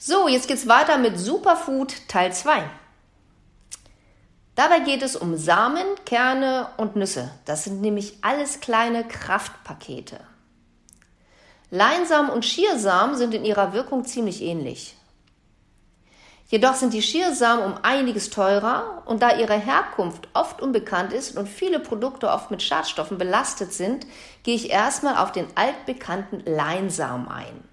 So, 0.00 0.28
jetzt 0.28 0.46
geht's 0.46 0.68
weiter 0.68 0.96
mit 0.96 1.18
Superfood 1.18 1.92
Teil 2.06 2.32
2. 2.32 2.62
Dabei 4.54 4.78
geht 4.78 5.02
es 5.02 5.16
um 5.16 5.36
Samen, 5.36 5.84
Kerne 6.06 6.68
und 6.76 6.94
Nüsse. 6.94 7.32
Das 7.46 7.64
sind 7.64 7.80
nämlich 7.80 8.18
alles 8.22 8.60
kleine 8.60 9.02
Kraftpakete. 9.02 10.20
Leinsamen 11.70 12.30
und 12.30 12.44
Schiersamen 12.44 13.16
sind 13.16 13.34
in 13.34 13.44
ihrer 13.44 13.72
Wirkung 13.72 14.04
ziemlich 14.04 14.40
ähnlich. 14.40 14.96
Jedoch 16.46 16.74
sind 16.74 16.92
die 16.92 17.02
Schiersamen 17.02 17.64
um 17.64 17.80
einiges 17.82 18.30
teurer 18.30 19.02
und 19.04 19.20
da 19.20 19.36
ihre 19.36 19.58
Herkunft 19.58 20.28
oft 20.32 20.62
unbekannt 20.62 21.12
ist 21.12 21.36
und 21.36 21.48
viele 21.48 21.80
Produkte 21.80 22.30
oft 22.30 22.52
mit 22.52 22.62
Schadstoffen 22.62 23.18
belastet 23.18 23.72
sind, 23.72 24.06
gehe 24.44 24.54
ich 24.54 24.70
erstmal 24.70 25.16
auf 25.16 25.32
den 25.32 25.48
altbekannten 25.56 26.44
Leinsamen 26.46 27.26
ein. 27.26 27.67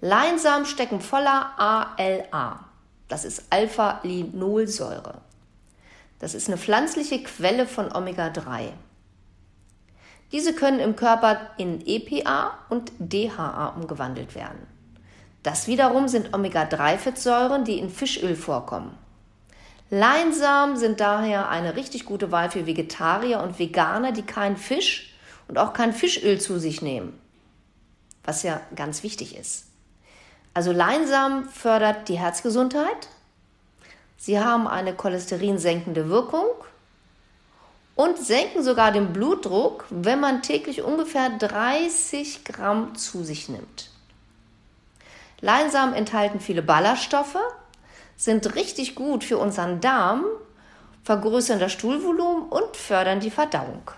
Leinsamen 0.00 0.66
stecken 0.66 1.00
voller 1.00 1.58
ALA. 1.58 2.64
Das 3.08 3.24
ist 3.24 3.44
Alpha-Linolsäure. 3.50 5.20
Das 6.18 6.34
ist 6.34 6.48
eine 6.48 6.58
pflanzliche 6.58 7.22
Quelle 7.22 7.66
von 7.66 7.92
Omega-3. 7.92 8.72
Diese 10.32 10.54
können 10.54 10.80
im 10.80 10.96
Körper 10.96 11.50
in 11.56 11.86
EPA 11.86 12.58
und 12.68 12.92
DHA 12.98 13.68
umgewandelt 13.76 14.34
werden. 14.34 14.66
Das 15.42 15.66
wiederum 15.68 16.08
sind 16.08 16.34
Omega-3-Fettsäuren, 16.34 17.64
die 17.64 17.78
in 17.78 17.88
Fischöl 17.88 18.34
vorkommen. 18.34 18.98
Leinsamen 19.90 20.76
sind 20.76 20.98
daher 20.98 21.48
eine 21.48 21.76
richtig 21.76 22.04
gute 22.04 22.32
Wahl 22.32 22.50
für 22.50 22.66
Vegetarier 22.66 23.40
und 23.40 23.60
Veganer, 23.60 24.10
die 24.10 24.26
keinen 24.26 24.56
Fisch 24.56 25.14
und 25.46 25.58
auch 25.58 25.72
kein 25.72 25.92
Fischöl 25.92 26.40
zu 26.40 26.58
sich 26.58 26.82
nehmen, 26.82 27.18
was 28.24 28.42
ja 28.42 28.60
ganz 28.74 29.04
wichtig 29.04 29.36
ist. 29.36 29.66
Also 30.56 30.72
Leinsamen 30.72 31.50
fördert 31.50 32.08
die 32.08 32.18
Herzgesundheit. 32.18 33.08
Sie 34.16 34.40
haben 34.40 34.66
eine 34.66 34.94
cholesterinsenkende 34.94 36.08
Wirkung 36.08 36.46
und 37.94 38.16
senken 38.16 38.62
sogar 38.62 38.90
den 38.90 39.12
Blutdruck, 39.12 39.84
wenn 39.90 40.18
man 40.18 40.40
täglich 40.40 40.80
ungefähr 40.80 41.28
30 41.28 42.46
Gramm 42.46 42.94
zu 42.94 43.22
sich 43.22 43.50
nimmt. 43.50 43.90
Leinsamen 45.42 45.94
enthalten 45.94 46.40
viele 46.40 46.62
Ballaststoffe, 46.62 47.36
sind 48.16 48.54
richtig 48.54 48.94
gut 48.94 49.24
für 49.24 49.36
unseren 49.36 49.82
Darm, 49.82 50.24
vergrößern 51.04 51.60
das 51.60 51.72
Stuhlvolumen 51.72 52.48
und 52.48 52.78
fördern 52.78 53.20
die 53.20 53.30
Verdauung. 53.30 53.90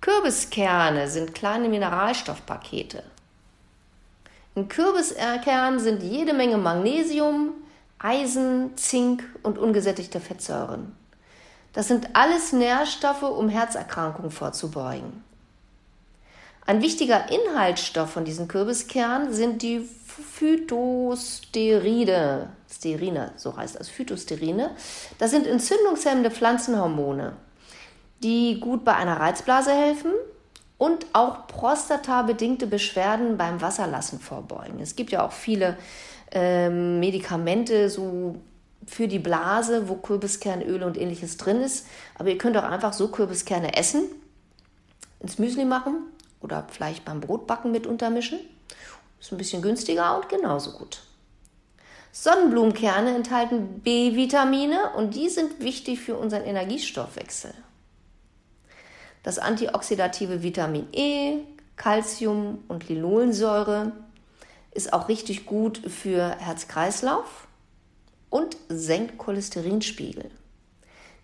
Kürbiskerne 0.00 1.08
sind 1.08 1.34
kleine 1.34 1.68
Mineralstoffpakete. 1.68 3.02
In 4.54 4.68
Kürbiskernen 4.68 5.80
sind 5.80 6.02
jede 6.02 6.34
Menge 6.34 6.58
Magnesium, 6.58 7.54
Eisen, 7.98 8.76
Zink 8.76 9.24
und 9.42 9.58
ungesättigte 9.58 10.20
Fettsäuren. 10.20 10.94
Das 11.72 11.88
sind 11.88 12.14
alles 12.14 12.52
Nährstoffe, 12.52 13.22
um 13.22 13.48
Herzerkrankungen 13.48 14.30
vorzubeugen. 14.30 15.24
Ein 16.66 16.82
wichtiger 16.82 17.30
Inhaltsstoff 17.30 18.10
von 18.10 18.26
diesen 18.26 18.46
Kürbiskernen 18.46 19.32
sind 19.32 19.62
die 19.62 19.88
Phytosteride, 20.06 22.50
Sterine, 22.70 23.32
so 23.36 23.56
heißt 23.56 23.80
das, 23.80 23.88
Phytosterine. 23.88 24.72
Das 25.18 25.30
sind 25.30 25.46
entzündungshemmende 25.46 26.30
Pflanzenhormone, 26.30 27.38
die 28.22 28.60
gut 28.60 28.84
bei 28.84 28.94
einer 28.94 29.18
Reizblase 29.18 29.72
helfen 29.72 30.12
und 30.82 31.06
auch 31.12 31.46
prostatabedingte 31.46 32.66
Beschwerden 32.66 33.36
beim 33.36 33.60
Wasserlassen 33.60 34.18
vorbeugen. 34.18 34.80
Es 34.80 34.96
gibt 34.96 35.12
ja 35.12 35.24
auch 35.24 35.30
viele 35.30 35.78
ähm, 36.32 36.98
Medikamente 36.98 37.88
so 37.88 38.34
für 38.84 39.06
die 39.06 39.20
Blase, 39.20 39.88
wo 39.88 39.94
Kürbiskernöl 39.94 40.82
und 40.82 40.98
ähnliches 40.98 41.36
drin 41.36 41.60
ist. 41.60 41.86
Aber 42.18 42.30
ihr 42.30 42.38
könnt 42.38 42.56
auch 42.56 42.64
einfach 42.64 42.94
so 42.94 43.06
Kürbiskerne 43.06 43.76
essen, 43.76 44.06
ins 45.20 45.38
Müsli 45.38 45.64
machen 45.64 45.98
oder 46.40 46.66
vielleicht 46.68 47.04
beim 47.04 47.20
Brotbacken 47.20 47.70
mit 47.70 47.86
untermischen. 47.86 48.40
Ist 49.20 49.30
ein 49.30 49.38
bisschen 49.38 49.62
günstiger 49.62 50.16
und 50.16 50.28
genauso 50.28 50.72
gut. 50.72 50.98
Sonnenblumenkerne 52.10 53.14
enthalten 53.14 53.82
B-Vitamine 53.84 54.94
und 54.96 55.14
die 55.14 55.28
sind 55.28 55.60
wichtig 55.60 56.00
für 56.00 56.16
unseren 56.16 56.42
Energiestoffwechsel. 56.42 57.54
Das 59.22 59.38
antioxidative 59.38 60.42
Vitamin 60.42 60.88
E, 60.92 61.38
Calcium 61.76 62.64
und 62.68 62.88
Linolensäure 62.88 63.92
ist 64.72 64.92
auch 64.92 65.08
richtig 65.08 65.46
gut 65.46 65.78
für 65.78 66.36
Herz-Kreislauf 66.38 67.46
und 68.30 68.56
senkt 68.68 69.18
Cholesterinspiegel. 69.18 70.30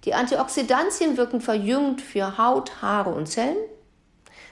Die 0.05 0.15
Antioxidantien 0.15 1.17
wirken 1.17 1.41
verjüngend 1.41 2.01
für 2.01 2.39
Haut, 2.39 2.83
Haare 2.83 3.11
und 3.11 3.27
Zellen. 3.27 3.57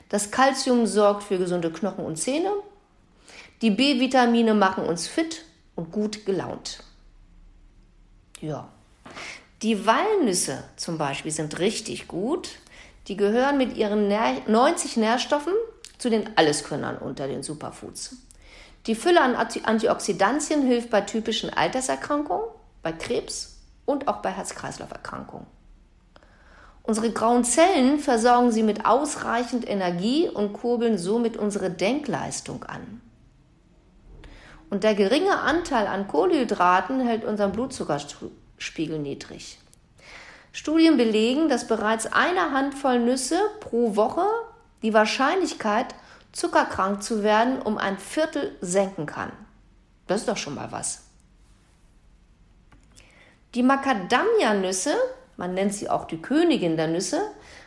Das 0.08 0.30
Calcium 0.30 0.86
sorgt 0.86 1.22
für 1.22 1.38
gesunde 1.38 1.72
Knochen 1.72 2.04
und 2.04 2.16
Zähne. 2.16 2.50
Die 3.62 3.70
B-Vitamine 3.70 4.54
machen 4.54 4.84
uns 4.84 5.06
fit 5.06 5.44
und 5.74 5.92
gut 5.92 6.26
gelaunt. 6.26 6.82
Ja. 8.40 8.68
Die 9.62 9.86
Walnüsse 9.86 10.64
zum 10.76 10.98
Beispiel 10.98 11.32
sind 11.32 11.58
richtig 11.58 12.08
gut, 12.08 12.50
die 13.08 13.16
gehören 13.16 13.58
mit 13.58 13.76
ihren 13.76 14.08
90 14.08 14.96
Nährstoffen 14.96 15.52
zu 15.98 16.10
den 16.10 16.36
Alleskönnern 16.36 16.98
unter 16.98 17.28
den 17.28 17.42
Superfoods. 17.42 18.16
Die 18.86 18.94
Fülle 18.94 19.20
an 19.20 19.34
Antioxidantien 19.34 20.62
hilft 20.62 20.90
bei 20.90 21.00
typischen 21.00 21.50
Alterserkrankungen, 21.50 22.46
bei 22.82 22.92
Krebs 22.92 23.58
und 23.84 24.06
auch 24.06 24.18
bei 24.18 24.30
Herz-Kreislauf-Erkrankungen. 24.30 25.46
Unsere 26.82 27.10
grauen 27.10 27.42
Zellen 27.42 27.98
versorgen 27.98 28.52
sie 28.52 28.62
mit 28.62 28.86
ausreichend 28.86 29.68
Energie 29.68 30.28
und 30.28 30.52
kurbeln 30.52 30.98
somit 30.98 31.36
unsere 31.36 31.68
Denkleistung 31.68 32.62
an. 32.62 33.00
Und 34.70 34.84
der 34.84 34.94
geringe 34.94 35.40
Anteil 35.40 35.88
an 35.88 36.06
Kohlenhydraten 36.06 37.00
hält 37.00 37.24
unseren 37.24 37.52
Blutzuckerspiegel 37.52 39.00
niedrig. 39.00 39.58
Studien 40.56 40.96
belegen, 40.96 41.50
dass 41.50 41.66
bereits 41.66 42.06
eine 42.06 42.50
Handvoll 42.50 42.98
Nüsse 42.98 43.38
pro 43.60 43.94
Woche 43.94 44.24
die 44.80 44.94
Wahrscheinlichkeit, 44.94 45.94
zuckerkrank 46.32 47.02
zu 47.02 47.22
werden, 47.22 47.60
um 47.60 47.76
ein 47.76 47.98
Viertel 47.98 48.56
senken 48.62 49.04
kann. 49.04 49.32
Das 50.06 50.20
ist 50.20 50.28
doch 50.30 50.38
schon 50.38 50.54
mal 50.54 50.72
was. 50.72 51.02
Die 53.54 53.62
Macadamia-Nüsse, 53.62 54.94
man 55.36 55.52
nennt 55.52 55.74
sie 55.74 55.90
auch 55.90 56.06
die 56.06 56.22
Königin 56.22 56.78
der 56.78 56.88
Nüsse, 56.88 57.20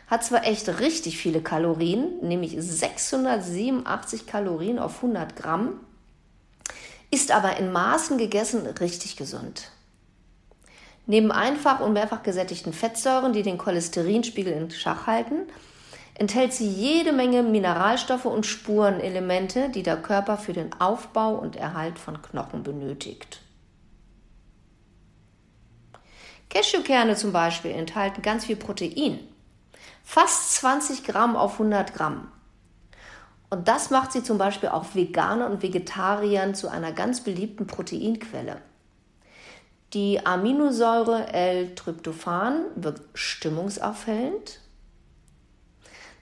hat 0.08 0.24
zwar 0.24 0.44
echt 0.44 0.80
richtig 0.80 1.16
viele 1.16 1.42
Kalorien, 1.42 2.18
nämlich 2.22 2.56
687 2.58 4.26
Kalorien 4.26 4.80
auf 4.80 4.96
100 4.96 5.36
Gramm, 5.36 5.78
ist 7.12 7.30
aber 7.30 7.56
in 7.56 7.70
Maßen 7.70 8.18
gegessen 8.18 8.66
richtig 8.66 9.16
gesund. 9.16 9.70
Neben 11.10 11.32
einfach 11.32 11.80
und 11.80 11.94
mehrfach 11.94 12.22
gesättigten 12.22 12.72
Fettsäuren, 12.72 13.32
die 13.32 13.42
den 13.42 13.58
Cholesterinspiegel 13.58 14.52
in 14.52 14.70
Schach 14.70 15.08
halten, 15.08 15.48
enthält 16.14 16.52
sie 16.52 16.68
jede 16.68 17.12
Menge 17.12 17.42
Mineralstoffe 17.42 18.26
und 18.26 18.46
Spurenelemente, 18.46 19.70
die 19.70 19.82
der 19.82 19.96
Körper 19.96 20.36
für 20.36 20.52
den 20.52 20.72
Aufbau 20.80 21.34
und 21.34 21.56
Erhalt 21.56 21.98
von 21.98 22.22
Knochen 22.22 22.62
benötigt. 22.62 23.42
Cashewkerne 26.48 27.16
zum 27.16 27.32
Beispiel 27.32 27.72
enthalten 27.72 28.22
ganz 28.22 28.44
viel 28.44 28.54
Protein. 28.54 29.18
Fast 30.04 30.52
20 30.58 31.02
Gramm 31.02 31.34
auf 31.34 31.54
100 31.54 31.92
Gramm. 31.92 32.30
Und 33.50 33.66
das 33.66 33.90
macht 33.90 34.12
sie 34.12 34.22
zum 34.22 34.38
Beispiel 34.38 34.68
auch 34.68 34.94
Veganern 34.94 35.50
und 35.50 35.62
Vegetariern 35.64 36.54
zu 36.54 36.68
einer 36.68 36.92
ganz 36.92 37.24
beliebten 37.24 37.66
Proteinquelle. 37.66 38.62
Die 39.92 40.24
Aminosäure 40.24 41.32
L-Tryptophan 41.32 42.62
wirkt 42.76 43.02
stimmungsaufhellend, 43.14 44.60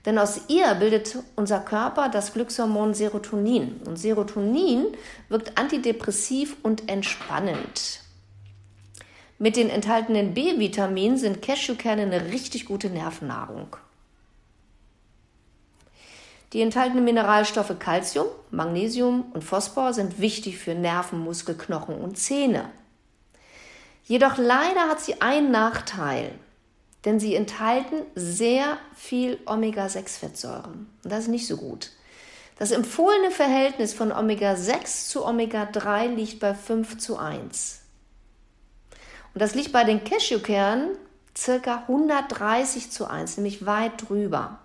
denn 0.05 0.17
aus 0.17 0.41
ihr 0.47 0.73
bildet 0.75 1.17
unser 1.35 1.59
Körper 1.59 2.09
das 2.09 2.33
Glückshormon 2.33 2.95
Serotonin. 2.95 3.81
Und 3.85 3.97
Serotonin 3.97 4.87
wirkt 5.27 5.57
antidepressiv 5.59 6.55
und 6.63 6.89
entspannend. 6.89 7.99
Mit 9.37 9.55
den 9.55 9.69
enthaltenen 9.69 10.33
B-Vitaminen 10.33 11.17
sind 11.17 11.43
Cashewkerne 11.43 12.01
eine 12.01 12.31
richtig 12.31 12.65
gute 12.65 12.89
Nervennahrung. 12.89 13.75
Die 16.53 16.61
enthaltenen 16.61 17.03
Mineralstoffe 17.03 17.77
Calcium, 17.77 18.25
Magnesium 18.49 19.25
und 19.33 19.43
Phosphor 19.43 19.93
sind 19.93 20.19
wichtig 20.19 20.57
für 20.57 20.73
Nerven, 20.73 21.19
Muskel, 21.19 21.55
Knochen 21.55 21.95
und 21.95 22.17
Zähne. 22.17 22.71
Jedoch 24.09 24.39
leider 24.39 24.89
hat 24.89 24.99
sie 24.99 25.21
einen 25.21 25.51
Nachteil, 25.51 26.31
denn 27.05 27.19
sie 27.19 27.35
enthalten 27.35 28.01
sehr 28.15 28.79
viel 28.95 29.37
Omega-6-Fettsäuren. 29.45 30.89
Und 31.03 31.11
das 31.11 31.25
ist 31.25 31.27
nicht 31.27 31.45
so 31.45 31.57
gut. 31.57 31.91
Das 32.57 32.71
empfohlene 32.71 33.29
Verhältnis 33.29 33.93
von 33.93 34.11
Omega-6 34.11 35.09
zu 35.09 35.27
Omega-3 35.27 36.07
liegt 36.07 36.39
bei 36.39 36.55
5 36.55 36.97
zu 36.97 37.19
1. 37.19 37.81
Und 39.35 39.41
das 39.43 39.53
liegt 39.53 39.71
bei 39.71 39.83
den 39.83 40.03
Cashewkernen 40.03 40.97
circa 41.37 41.83
130 41.87 42.89
zu 42.89 43.05
1, 43.05 43.37
nämlich 43.37 43.67
weit 43.67 44.09
drüber. 44.09 44.57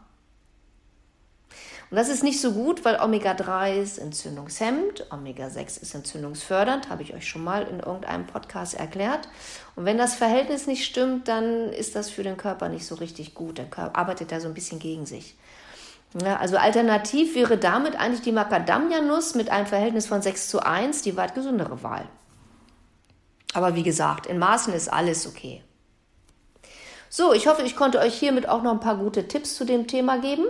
Und 1.95 1.99
das 1.99 2.09
ist 2.09 2.25
nicht 2.25 2.41
so 2.41 2.51
gut, 2.51 2.85
weil 2.85 2.97
Omega-3 2.97 3.81
ist 3.81 3.99
entzündungshemmend, 3.99 5.07
Omega-6 5.13 5.81
ist 5.81 5.95
entzündungsfördernd, 5.95 6.91
habe 6.91 7.05
ich 7.05 7.15
euch 7.15 7.29
schon 7.29 7.45
mal 7.45 7.63
in 7.69 7.79
irgendeinem 7.79 8.27
Podcast 8.27 8.75
erklärt. 8.75 9.29
Und 9.77 9.85
wenn 9.85 9.97
das 9.97 10.17
Verhältnis 10.17 10.67
nicht 10.67 10.85
stimmt, 10.85 11.29
dann 11.29 11.69
ist 11.69 11.95
das 11.95 12.11
für 12.11 12.25
den 12.25 12.37
Körper 12.37 12.69
nicht 12.69 12.85
so 12.85 12.97
richtig 12.97 13.37
gut. 13.37 13.59
Der 13.59 13.67
Körper 13.67 13.97
arbeitet 13.97 14.33
da 14.33 14.41
so 14.41 14.49
ein 14.49 14.55
bisschen 14.55 14.81
gegen 14.81 15.07
sich. 15.07 15.37
Ja, 16.21 16.39
also 16.39 16.57
alternativ 16.57 17.37
wäre 17.37 17.59
damit 17.59 17.95
eigentlich 17.95 18.23
die 18.23 18.33
Macadamia-Nuss 18.33 19.37
mit 19.37 19.51
einem 19.51 19.67
Verhältnis 19.67 20.09
von 20.09 20.21
6 20.21 20.49
zu 20.49 20.67
1 20.67 21.03
die 21.03 21.17
weit 21.17 21.37
gesündere 21.37 21.85
Wahl. 21.85 22.09
Aber 23.53 23.77
wie 23.77 23.85
gesagt, 23.85 24.27
in 24.27 24.41
Maßen 24.41 24.75
ist 24.75 24.93
alles 24.93 25.29
okay. 25.29 25.63
So, 27.09 27.33
ich 27.33 27.47
hoffe, 27.47 27.63
ich 27.63 27.77
konnte 27.77 28.01
euch 28.01 28.19
hiermit 28.19 28.49
auch 28.49 28.65
noch 28.65 28.73
ein 28.73 28.81
paar 28.81 28.97
gute 28.97 29.29
Tipps 29.29 29.55
zu 29.55 29.65
dem 29.65 29.87
Thema 29.87 30.19
geben. 30.19 30.45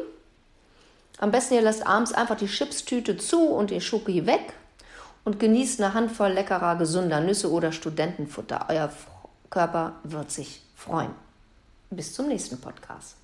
Am 1.19 1.31
besten 1.31 1.55
ihr 1.55 1.63
lasst 1.63 1.87
abends 1.87 2.13
einfach 2.13 2.37
die 2.37 2.47
Chipstüte 2.47 3.17
zu 3.17 3.49
und 3.49 3.71
den 3.71 3.81
Schoki 3.81 4.27
weg 4.27 4.53
und 5.25 5.39
genießt 5.39 5.81
eine 5.81 5.95
Handvoll 5.95 6.33
leckerer, 6.33 6.77
gesunder 6.77 7.21
Nüsse 7.21 7.51
oder 7.51 7.73
Studentenfutter. 7.73 8.67
Euer 8.69 8.91
Körper 9.51 9.95
wird 10.03 10.31
sich 10.31 10.63
freuen. 10.75 11.11
Bis 11.91 12.13
zum 12.13 12.29
nächsten 12.29 12.61
Podcast. 12.61 13.17